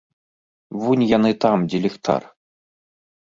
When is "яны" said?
1.17-1.31